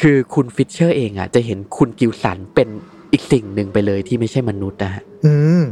[0.00, 2.68] คือคุณฟิชเชอร์เองอะจะเห็นคุณกิลสันเป็น
[3.12, 5.64] อีกสิ่งหนึ่งไปเลยที่ไม่ใช่มนุษย์นะฮะอืม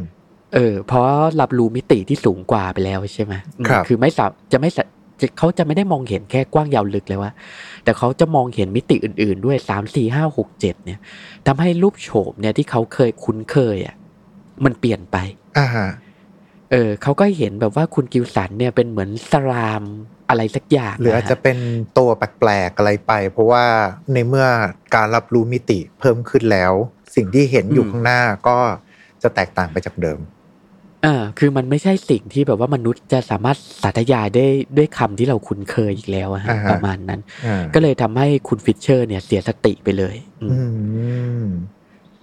[0.55, 1.07] เออ เพราะ
[1.41, 4.85] รับรู้มิติที่สูงกว่าไปแล้วใช่ไหมอืมครับคือไม่สาจะไม่สา
[5.21, 7.31] จะเขาจะไม่ได้มองเห็นแค่กว้างยาวลึกเลยว่า
[7.85, 10.99] แต่เขาจะมองเห็นมิติอื่น ๆ ด้วยสามสี่ห้าหกเจ็ดเนี่ย
[11.47, 13.97] ทำให้รูปโฉมเนี่ยที่เขาเคยคุ้นเคยอะ
[14.65, 15.17] มันเปลี่ยนไป
[15.59, 15.89] อ่าฮะ
[16.71, 19.83] เออเขาก็เห็นแบบว่าคุณกิลสันเนี่ยเป็นเหมือนสลาม
[20.29, 21.59] อะไรสักอย่างหรืออาจจะนฮเป็น
[21.99, 23.65] ตัวแปลกๆอะไรไป เพราะว่า
[24.13, 24.47] ในเมื่อ
[24.95, 26.73] การรับรู้มิติเพิ่มขึ้นแล้ว
[27.15, 28.57] สิ่งที่เห็นอยู่ข้างหน้าก็
[29.23, 30.19] จะแตกต่างไปจากเดิม
[31.05, 40.63] อ่าคือมันไม่ใช่สิ่งที่แบบว่ามนุษย์จะสามารถสาธยายได้ด้วยคำที่เราคุ้นเคยอีกแล้วอะฮะอ่าฮะประมาณนั้นอ่าก็เลยทำให้คุณฟิชเชอร์เนี่ยเสียสติไปเลย อืมอื
[41.45, 41.47] ม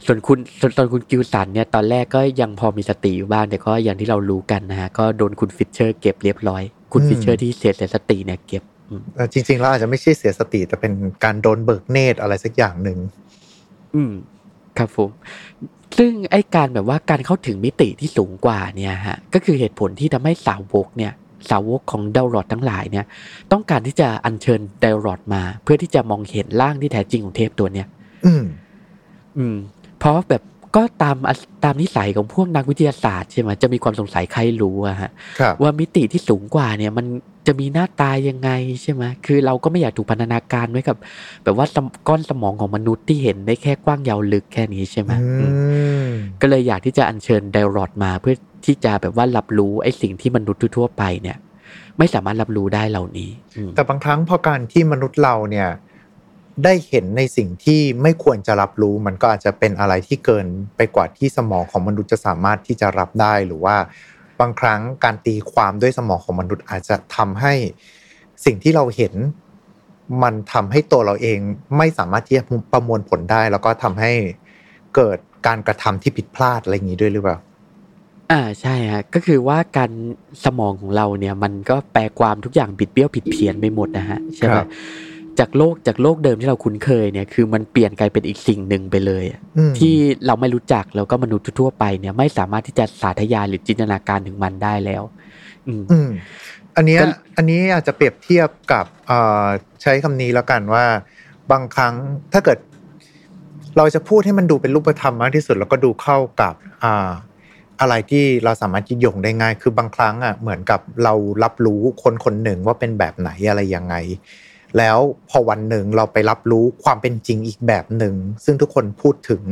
[0.06, 6.64] ส่วนคุณส่วนตอนคุณกิลสันเนี่ยตอนแรกก็ยังพอมีสติอยู่บ้างแต่ก็อย่างที่เรารู้กันนะฮะก็โดนคุณฟิชเชอร์เก็บเรียบร้อย
[6.94, 12.98] คุณอืมฟิชเชอร์ที่เสียสติเนี่ยเก็บอืมเอ่อจริงๆแล้วอาจจะไม่ใช่เสียสติแต่เป็นการโดนเบิกเนตรอะไรสักอย่างหนึ่ง
[13.96, 14.12] อืม
[14.78, 15.10] ครับผม
[15.98, 21.14] ซึ่งไอ้การแบบว่าการเข้าถึงมิติที่สูงกว่าเนี่ยฮะก็คือเหตุผลที่ทำให้สาวกเนี่ย
[21.50, 23.06] สาวกของ Daoloth ทั้งหลายเนี่ย
[23.52, 27.88] ต้องการที่จะอัญเชิญดาวรอดมา เพื่อที่จะมองเห็นร่างที่แท้จริงของเทพตัวเนี้ย
[28.26, 28.44] อืม
[29.38, 29.58] อืม
[30.00, 30.44] เพราะแบบ
[30.76, 37.06] ก็ตามอะตามนิสัยของพวกนักวิทยาศาสตร์ใช่ไหมจะมีความสงสัยใครรู้อะฮะครับว่ามิติที่สูงกว่าเนี่ยมัน
[37.48, 38.50] จะมีหน้าตายังไง
[38.82, 40.98] ใช่ไหมคือเราก็ไม่อยากถูกพันธนาการไว้กับ
[41.44, 45.54] แบบว่าสมก้อนสมองของมนุษย์ที่เห็นได้แค่กว้างยาวลึกแค่นี้ใช่ไหมอือืม
[46.08, 51.38] มก็เลยอยากที่จะอัญเชิญไดรอดมาเพื่อที่จะแบบว่ารับรู้ไอ้สิ่งที่มนุษย์ทั่วๆไปเนี่ย
[51.98, 55.70] ไม่สามารถรับรู้ได้เหล่านี้อืมแต่บางครั้งพอการที่มนุษย์เราเนี่ย
[56.64, 60.46] ได้เห็นในสิ่งที่ไม่ควรจะรับรู้ มันก็อาจจะเป็นอะไรที่เกิน
[60.78, 63.76] ไปกว่าที่สมองของมนุษย์จะสามารถที่จะรับได้หรือว่า
[64.40, 67.54] บางครั้งการตีความด้วยสมองของมนุษย์อาจจะทำให้
[68.46, 69.14] สิ่งที่เราเห็น
[70.24, 71.40] มันทำให้ตัวเราเอง
[71.78, 74.12] ไม่สามารถที่จะประมวลผลได้ แล้วก็ทำให้
[74.96, 77.38] เกิดการกระทำที่ผิดพลาดอะไรอย่างนี้ด้วยหรือเปล่า
[78.32, 79.92] อ่าใช่ฮะก็คือว่าการ
[80.44, 84.66] สมองของเราเนี่ย มันก็แปลความทุกอย่างบิดเบี้ยวผิดเพี้ยนไปหมดนะฮะใช่ไหคมรับ
[85.40, 89.94] จากโลกจากโลกเดิมที่เราคุ้นเคยเนี่ยคือมันเปลี่ยนกลายเป็นอีกสิ่งหนึ่งไปเลยอะอืมที่
[90.28, 95.04] เราไม่รู้จักแล้วก็มนุษย์ทั่วๆไปเนี่ยไม่สามารถที่จะสาธยายหรือจินตนาการถึงมันได้แล้ว
[95.68, 96.10] อืมอืม
[96.76, 97.06] อันเนี้ยก็
[97.38, 99.46] อันนี้อาจจะเปรียบเทียบกับเอ่อ
[99.82, 100.86] ใช้คำนี้แล้วกันว่า
[101.52, 101.94] บางครั้ง
[102.34, 102.58] ถ้าเกิด
[103.78, 107.10] เราจะพูดให้มันดูเป็นรูปธรรมมากที่สุด แล้วก็ดูเข้ากับอ่า
[107.82, 113.96] อะไรที่เราสามารถยึดโยงได้ง่าย คือบางครั้งอะเหมือนกับเรารับรู้คนคนหนึ่งว่าเป็นแบบไหนอะไรยังไง
[114.78, 114.98] แล้ว
[115.30, 119.44] พอวันหนึ่งเราไปรับรู้ความเป็นจริงอีกแบบหนึ่ง ซึ่งทุกคนพูดถึง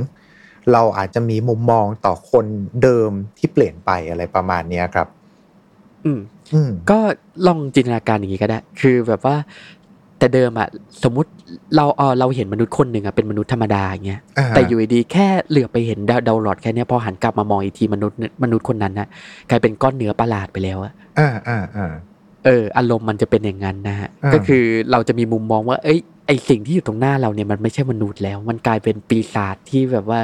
[0.73, 2.45] เราอาจจะมีมุมมองต่อคน
[2.84, 5.08] เดิมที่เปลี่ยนไปอะไรประมาณเนี้ยครับ
[6.06, 6.19] อืม
[6.53, 6.99] อืมก็
[7.47, 9.36] ลองจินตนาการอย่างนี้ก็ได้ คือแบบว่า
[10.19, 10.67] แต่เดิมอะ
[11.03, 11.30] สมมุติ
[11.75, 19.08] เราเออเราเห็นมนุษย์คนหนึ่งอะเป็นมนุษย์ธรรมดาอย่างเงี้ยอ่าแต่อยู่ดีๆแค่เหลือบไปเห็นดาวดาวหลอดแค่เนี้ยพอหันกลับมามองอีกทีมนุษย์มนุษย์คนนั้นนะ
[19.49, 21.91] กลายเป็นก้อนเนื้อประหลาดไปแล้วอะอ่าอ่าอ่า
[22.47, 30.21] เอออารมณ์มันจะเป็นอย่างนั้นนะฮะอ่าก็คือเราจะมีมุมมองว่า เอ้ยไอสิ่งที่อยู่ตรงหน้าเราเนี่ยมันไม่ใช่มนุษย์แล้ว มันกลายเป็นปีศาจที่แบบว่า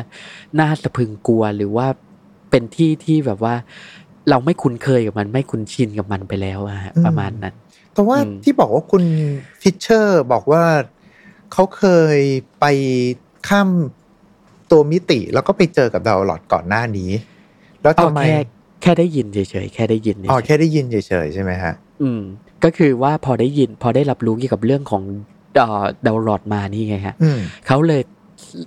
[0.59, 1.87] น่าสะพรึงกลัวหรือว่า
[2.49, 3.55] เป็นที่ที่แบบว่า
[4.29, 7.55] เราไม่คุ้นเคยกับมันไม่คุ้นชินกับมันไปแล้วอะฮะประมาณนั้น
[7.93, 9.03] แต่ว่าอืมที่บอกว่าคุณ
[9.61, 10.63] ฟิชเชอร์บอกว่า
[11.53, 12.17] เขาเคย
[12.59, 12.65] ไป
[13.47, 13.69] ข้าม
[14.71, 17.11] ตัวมิติแล้วก็ไปเจอกับดาวหลอดก่อนหน้านี้
[17.81, 18.37] แล้วอ๋อทำไมแค่
[18.81, 22.21] แค่ได้ยินเฉยๆแค่ได้ยินเฉยๆอ๋อแค่ได้ยินเฉยๆใช่ไหมฮะ อืม
[22.63, 25.03] ก็คือว่าพอได้ยิน พอได้รับรู้เกี่ยวกับเรื่องของ
[25.57, 28.01] เอ่อดาวหลอดมานี่ไงฮะอืมเขาเลย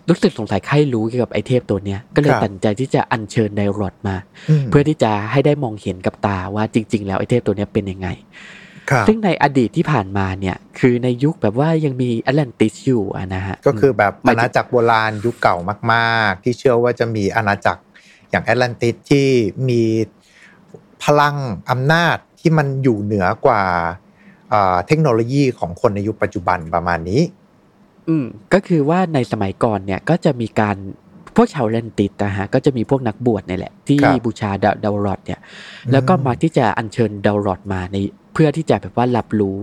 [0.09, 4.17] รู้สึกสงสัยใครรู้เกี่ยวกับไอเทพตัวเนี้ยก็เลยครับตัดสินใจที่จะอัญเชิญไดรอดมา
[4.65, 8.09] มเพื่อที่จะให้ได้มองเห็นกับตาว่าจริง ๆ แล้วไอเทพตัวเนี้ยเป็นยังไง
[8.91, 15.57] ครับซึ่งในอดีตที่ผ่านมาเนี่ยคือในยุคแบบว่ายังมีแอตแลนติสอยู่อะนะฮะก็คือแบบหมาอายถึงณาจักรโบราณยุคเก่า
[15.93, 17.83] มากๆ ที่เชื่อว่าจะมีอาณาจักร
[18.31, 19.29] อย่างแอตแลนติสที่
[19.69, 19.83] มี
[21.05, 21.37] พลัง
[21.71, 22.17] อำนาจ
[22.47, 23.63] ที่มันอยู่เหนือกว่า
[24.53, 27.23] อ่าเทคโนโลยีของคนในยุคปัจจุบันประมาณนี้
[28.09, 30.77] อืมก็คือว่าในสมัยก่อนเนี่ยก็จะมีการ
[31.37, 35.41] พวกชาวแอตแลนติสนะฮะก็จะมีพวกนักบวชเนี่ยแหละ ที่ครับบูชาดาวดาวรอดเนี่ย
[35.93, 37.97] แล้วก็มาที่จะอัญเชิญดาวรอดมาใน
[38.33, 39.57] เพื่อที่จะแบบว่ารับรู้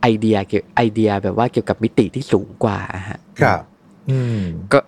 [0.00, 3.62] ไอเดียเกี่ยวไอเดียแบบว่าเกี่ยวกับมิติที่สูงกว่าอะฮะครับ
[4.10, 4.40] อืม
[4.72, 4.78] ก็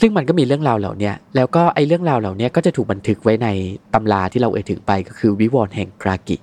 [0.00, 3.48] ซึ่งมันก็มีเรื่องราวเหล่าเนี้ยแล้วก็ไอเรื่องราวเหล่าเนี้ยก็จะถูกบันทึกไว้ใน
[3.94, 6.36] ตำราที่เราเอ่ยถึงไปก็คือวิวรณ์แห่งกรากิ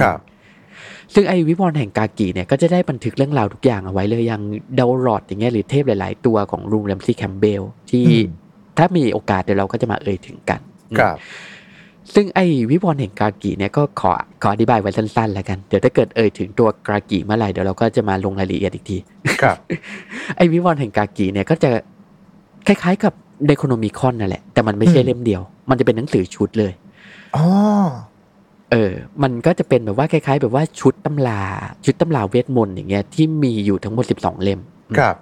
[0.00, 0.18] ครับ
[1.14, 4.42] ซึ่งไอวิวรณ์แห่งกากิเนี่ยก็จะได้บันทึกเรื่องราวทุกอย่างเอาไว้เลยอย่าง
[4.78, 8.28] ดาวรอดอย่างเงี้ยหรือเทพหลาย ๆ ตัวของลุงแรมซี่แคมเบลที่อืม
[8.78, 10.60] ถ้ามีโอกาสเดี๋ยวเราก็จะมาเอ่ยถึงกัน
[10.98, 11.16] ครับ
[12.14, 18.98] ซึ่งไอวิวรณ์แห่งกากิเนี่ยก็ขอขออธิบายไว้สั้น ๆ แล้วกัน เดี๋ยวถ้าเกิดเอ่ยถึงตัวกากิเมื่อไหร่เดี๋ยวเราก็จะมาลงรายละเอียดอีกที
[19.42, 19.56] ครับ
[20.36, 21.70] ไอวิวรณ์แห่งกากิเนี่ยก็จะ
[22.66, 23.12] คล้าย ๆ กับ
[23.46, 26.72] เดโคโนมิคอนนั่นแหละแต่มันไม่ใช่อืมเล่มเดียว มันจะเป็นหนังสือชุดเลย
[27.36, 27.44] อ๋อ
[28.72, 31.42] เออ มันก็จะเป็นแบบว่าคล้ายๆ แบบว่าชุดตำรา
[31.84, 34.60] ชุดตำราเวทมนต์อย่างเงี้ยที่มีอยู่ทั้งหมด12เล่ม
[34.98, 35.14] ครับ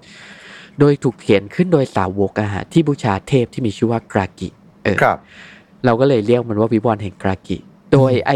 [0.79, 4.49] โดยถูกเขียนขึ้นโดยสาวกอะฮะที่บูชาเทพที่มีชื่อว่ากรากิ
[4.85, 5.19] เออครับ
[5.85, 7.59] เราก็เลยเรียกมันว่าวิวรณ์แห่งกรากิ
[7.93, 8.33] โดยไอ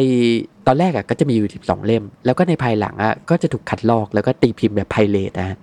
[0.66, 5.58] ตอนแรกอะก็จะมีอยู่12เล่ม แล้วก็ในภายหลังอะก็จะถูกคัดลอกแล้วก็ตีพิมพ์แบบไพเรตนะฮะ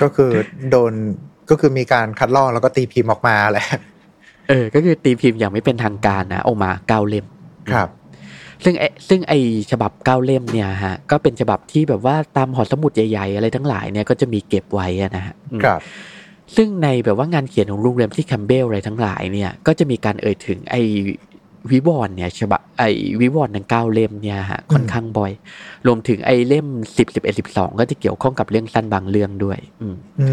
[0.00, 0.30] ก็คือ
[0.70, 0.92] โดน
[1.50, 3.66] ก็คือมีการคัดลอกแล้วก็ตีพิมพ์ออกมาแหละ
[4.48, 7.26] เออ ก็คือตีพิมพ์อย่างไม่เป็นทางการนะออกมาเก้าเล่ม
[7.72, 7.88] ครับ
[8.64, 9.32] ซึ่งไอซึ่งไอ
[9.70, 15.80] ฉบับเก้าเล่มเนี่ยฮะก็เป็นฉบับที่แบบว่าตามหอสมุดใหญ่ๆ อะไรทั้งหลายเนี่ยก็จะมีเก็บไว้อะนะฮะอืมครับ
[16.56, 20.76] ซึ่งในแบบว่างานเขียนของลุงเรมที่แคมเบลอะไรทั้งหลายเนี่ยก็จะมีการเอ่ยถึงไอ
[21.72, 22.82] วิวรณ์เนี่ยฉบับไอ
[23.20, 25.32] วิวรณ์ทั้งเก้าเล่มเนี่ยฮะค่อนข้างบ่อย
[25.86, 30.28] รวมถึงไอเล่มสิบสิบเอ็ดสิบสองก็จะเกี่ยวข้องกับเรื่องสั้นบางเรื่องด้วย อืมอื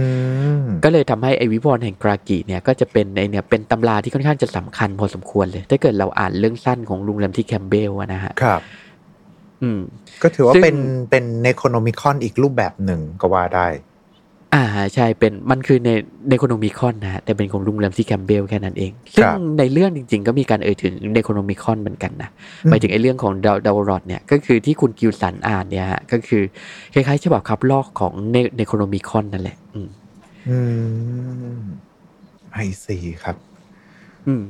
[0.61, 8.61] มก็เลยทำให้ไอวิวรณ์แห่ง Gla'aki เนี่ยก็จะเป็นไอเนี่ยเป็นตำราที่ค่อนข้างจะสำคัญพอสมควรเลย ถ้าเกิดเราอ่านเรื่องสั้นของลุง Ramsey Campbell อะนะฮะครับ
[9.63, 9.79] อืม
[10.23, 10.77] ก็ถือว่าซึ่งเป็น
[11.11, 13.67] เป็น Necronomicon อีกรูปแบบหนึ่งก็ว่าได้
[14.55, 14.65] อ่า
[14.95, 15.89] ใช่เป็นมันคือใน
[16.29, 19.27] Necronomicon นะฮะแต่เป็นของลุง Ramsey Campbell แค่นั้นเอง ซึ่ง
[19.59, 22.29] ในเรื่องจริง ๆ ก็มีการเอ่ยถึง Necronomicon เหมือนกันนะ
[22.69, 26.43] หมายถึงไอ้เรื่องของดาวดาวรอดเนี่ยก็คือที่คุณกิวสันอ่านเนี่ยฮะก็คือ
[26.93, 29.89] คล้ายๆฉบับคับลอกของในในโคโนมิคอนนั่นแหละ อืม
[30.49, 30.57] อื
[31.59, 31.61] ม
[32.51, 33.35] ไอซีครับ
[34.27, 34.43] อืม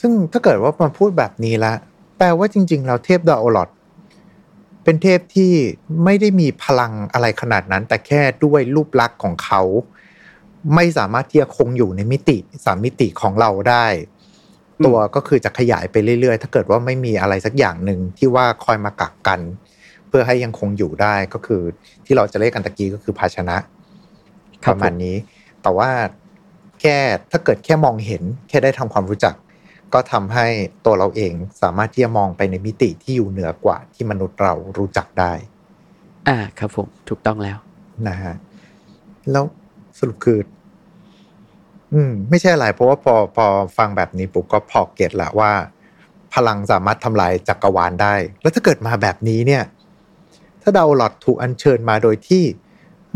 [0.00, 1.72] ซึ่งถ้าเกิดว่ามาพูดแบบนี้ละ
[2.18, 3.68] แปลว่าจริง ๆ เราเทพดาโอลอด
[4.84, 5.52] เป็นเทพที่
[6.04, 9.62] ไม่ได้มีพลังอะไรขนาดนั้น แต่แค่ด้วยรูปลักษณ์ของเขา
[10.74, 13.86] ไม่สามารถที่จะคงอยู่ในมิติสามมิติของเราได้
[14.78, 19.40] อืมตัวก็คือจะขยายไปเรื่อยๆ ถ้าเกิดว่าไม่มีอะไรสักอย่างหนึ่งที่ว่าคอยมากักกัน
[20.08, 21.62] เพื่อให้ยังคงอยู่ได้ก็คือ
[22.04, 23.56] ที่เราจะเรียกกันตะกี้ก็คือภาชนะ
[24.64, 25.16] คปรับระมาณนี้
[25.62, 25.90] แต่ว่า
[26.80, 26.96] แค่
[27.30, 29.34] ถ้าเกิดแค่มองเห็น แค่ได้ทำความรู้จัก
[29.94, 30.46] ก็ทำให้
[30.84, 35.32] ตัวเราเองสามารถที่จะมองไปในมิติที่อยู่เหนือกว่าที่มนุษย์เรารู้จักได้
[36.28, 37.58] อ่าครับผมถูกต้องแล้ว
[38.08, 38.34] นะฮะ
[39.30, 39.44] แล้ว
[39.98, 40.38] สรุปคือ
[41.92, 45.52] อืม ไม่ใช่อะไรเพราะว่าพอพอฟังแบบนี้ปุ๊บก็พอเก็ตละว่า
[46.34, 49.64] พลังสามารถทำลายจักรวาลได้ แล้วถ้าเกิดมาแบบนี้เนี่ย
[50.62, 52.44] ถ้าดาวหลอดถูกอัญเชิญมาโดยที่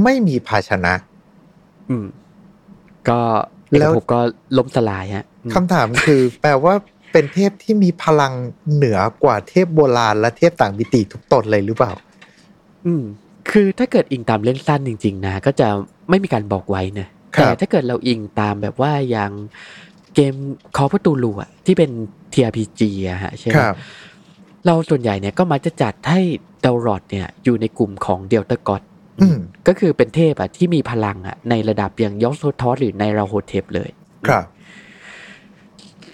[0.02, 0.94] ไม่มีภาชนะ
[1.88, 2.06] อืม
[3.08, 3.20] ก็
[3.70, 4.20] แล้แล้ววผมก็
[4.56, 6.74] ล้มสลายฮะอืม คำถามคือ แปลว่า
[7.12, 8.32] ไปเป็นเทพที่มีพลัง
[8.74, 11.92] เหนือกว่าเทพโบราณและเทพต่างมิติทุกตนเลยหรือเปล่า
[12.86, 13.04] อืม
[13.50, 15.68] คือถ้าเกิดอิงตามเล่นสั้นจริง ๆ นะ ก็จะ
[16.08, 19.30] ไม่มีการบอกไว้นะครับแต่ถ้าเกิดเราอิงตามแบบว่าอย่าง
[20.14, 20.34] เกม
[20.76, 21.90] คอประตูลูอะที่เป็น
[22.32, 22.80] TRPG
[23.10, 23.76] อะฮะใช่ไหมครับ
[24.66, 26.20] เราส่วนใหญ่เนี่ยก็มักจะจัดให้
[26.62, 28.82] เดลรอดเนี่ยอยู่ในกลุ่มของเดลตากอด
[29.20, 33.90] อืมก็คือเป็นเทพอะที่มีพลังอะในระดับอย่างยอสโซทอสหรือในราโฮเทปเลย
[34.28, 34.44] ครับ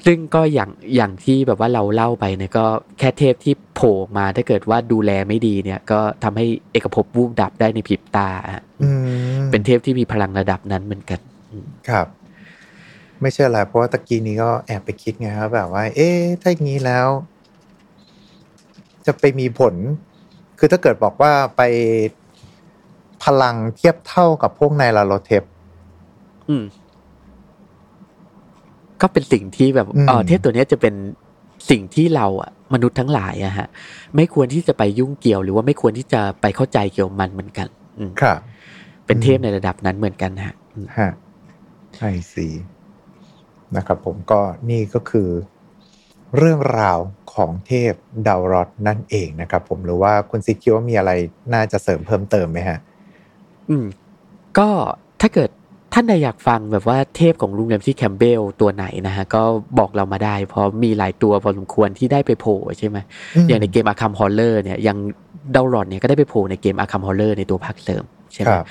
[0.04, 2.66] ซึ่งก็อย่างอย่างที่แบบว่าเราเล่าไปเนี่ยก็
[2.98, 8.90] แค่เทพที่โผล่ออกมาถ้าเกิดว่าดูแลไม่ดีเนี่ย ก็ทำให้เอกภพวูบดับได้ในพริบตาอะอื
[9.42, 12.06] มเป็นเทพที่มีพลังระดับนั้นเหมือนกันอืมครับ
[13.20, 17.06] ไม่ใช่อะไรเพราะว่าตะกี้นี้ก็แอบไปคิดไงครับแบบว่า เอ๊ะถ้าอย่างนี้แล้ว
[19.06, 19.74] จะไปมีผล
[20.58, 21.62] คือถ้าเกิดบอกว่าไป
[23.24, 25.42] พลังเทียบเท่ากับพวกในลาโลเทป
[26.48, 26.64] อืม
[29.02, 30.94] ก็เป็นสิ่งที่แบบอืมเออเทพตัวเนี้ยจะเป็น
[31.70, 33.68] สิ่งที่เราอะมนุษย์ทั้งหลายอะฮะ
[34.16, 37.66] ไม่ควรที่จะไปยุ่งเกี่ยว หรือว่าไม่ควรที่จะไปเข้าใจเกี่ยวกับมันเหมือนกัน
[37.98, 38.38] อืมครับ
[39.06, 41.10] เป็นเทพในระดับนั้นเหมือนกันฮะอืมฮะ
[41.98, 42.48] ไอซี
[43.76, 45.28] นะครับ ผมก็นี่ก็คือ
[46.36, 46.98] เรื่องราว
[47.34, 47.92] ของเทพ
[48.26, 51.12] ดาวรอดนั่นเองนะครับ ผมหรือว่าคุณซิคิดว่ามีอะไร
[51.54, 52.78] น่าจะเสริมเพิ่มเติมไหมฮะ
[53.70, 53.86] อืม
[54.58, 54.68] ก็
[55.20, 55.50] ถ้าเกิด
[55.92, 59.42] ท่านใดอยากฟังแบบว่าเทพของลุง Ramsey Campbell ตัวไหนนะฮะ ก็
[59.78, 62.98] บอกเรามาได้เพราะมีหลายตัวพอสมควรที่ได้ไปโผล่ใช่ไหม
[63.36, 64.98] อืมอย่างในเกม Arkham Horror เนี่ยอย่าง
[65.54, 68.64] Daoloth เนี่ยก็ได้ไปโผล่ในเกม Arkham Horror ในตัวภาคเสริมใช่ไหมครับ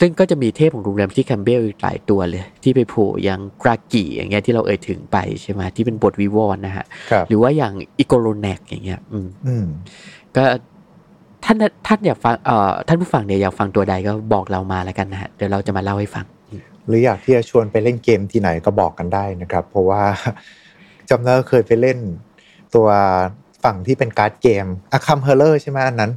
[0.00, 9.66] ซึ่งก็จะมีเทพของลุง Ramsey Campbell อีกหลายตัวเลย ที่ไปโผล่อย่าง Gla'aki อย่างเงี้ยที่เราเอ่ยถึงไปใช่ไหมที่เป็นบทวิวรณ์นะฮะครับหรือว่าอย่างY'golonac อย่างเงี้ยอืมอืม
[10.36, 10.44] ก็
[11.44, 16.26] ท่านท่านอยากฟังเอ่อท่านผู้ฟังเนี่ยอยากฟังตัวใดก็บอกเรามาแล้วกันนะฮะเดี๋ยวเราจะมาเล่าให้ฟัง
[16.86, 20.02] หรืออยากที่จะชวนไปเล่นเกมที่ไหนก็บอกกันได้นะครับ เพราะว่า
[21.10, 21.98] จำได้ว่าเคยไปเล่น
[22.74, 22.88] ตัว
[23.64, 26.12] ฝั่งที่เป็นการ์ดเกม Arkham Horror ใช่ไหมอันนั้น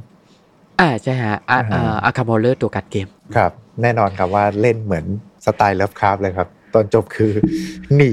[0.80, 3.52] อ่าใช่ฮะอ่าอ่าฮะ Arkham Horror ตัวการ์ดเกม ครับ
[3.82, 5.04] แน่นอนครับว่าเล่นเหมือน
[5.44, 7.32] สไตล์ Lovecraft เลยครับ ตอนจบคือ
[7.96, 8.12] หนี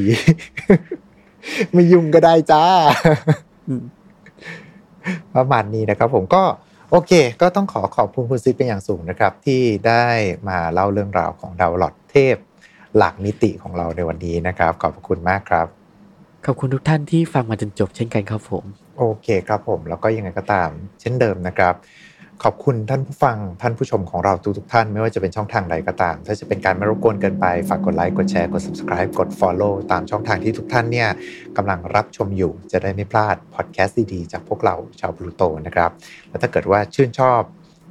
[1.74, 2.63] ไม่ยุ่งก็ได้จ้า
[3.67, 3.84] อืม
[5.36, 6.43] ประมาณนี้นะครับ ผมก็
[6.91, 10.06] โอเค ก็ต้องขอขอบคุณคุณซิดเป็นอย่างสูงนะครับ ที่ได้
[10.50, 12.36] มาเล่าเรื่องราวของดาวน์โหลดเทพ
[12.98, 15.68] หลักมิติของเราในวันนี้นะครับ ขอบพระคุณมากครับ
[16.46, 18.64] ขอบคุณทุกท่านที่ฟังมาจนจบเช่นกันครับผม
[18.98, 20.70] โอเคครับผม แล้วก็ยังไงก็ตาม
[21.02, 21.76] เช่นเดิมนะครับ
[22.44, 31.10] ขอบคุณท่านผู้ฟังท่านผู้ชมของเราทุกๆท่าน ไม่ว่าจะเป็นช่องทางใดก็ตาม ถ้าจะเป็นการไม่รบกวนเกินไป ฝากกดไลค์กดแชร์กด subscribe กด follow ตามช่องทางที่ทุกท่านเนี่ย
[31.58, 35.92] กำลังรับชมอยู่จะได้ไม่พลาดพอดแคสต์ดีๆจากพวกเราชาวพลูโตนะครับ
[36.30, 37.42] แล้วถ้าเกิดว่าชื่นชอบ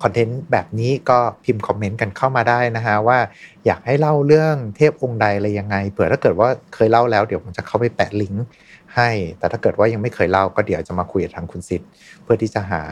[0.03, 3.19] คอนเทนต์แบบนี้ก็พิมพ์คอมเมนต์กันเข้ามาได้นะฮะว่า
[3.67, 8.45] อยากให้เล่าเรื่องเทพองค์ใดอะไรยังไงเผื่อถ้าเกิดว่าเคยเล่าแล้วเดี๋ยวผมจะเข้าไปแปะลิงก์
[8.97, 11.89] ให้ แต่ถ้าเกิดว่ายังไม่เคยเล่าก็เดี๋ยวจะมาคุยกับทางคุณสิทธิ์
[12.23, 12.83] เพื่อที่จะหา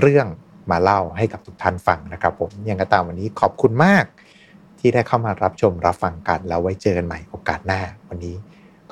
[0.00, 0.26] เรื่อง
[0.70, 4.04] มาเล่าให้กับทุกท่านฟังนะครับ ผมยังก็ตามวันนี้ขอบคุณมาก
[4.78, 8.36] ที่ได้เข้ามารับชมรับฟังกันแล้วไว้เจอกันใหม่โอกาสหน้า วันนี้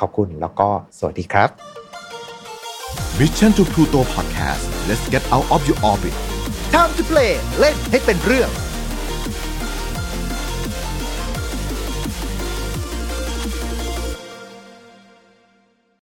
[0.01, 0.69] ขอบคุณแล้วก็
[0.99, 1.49] สวัสดีครับ
[3.19, 6.17] Mission to Pluto Podcast let's get out of your orbit
[6.75, 8.49] Time to play เล่นให้เป็นเรื่อง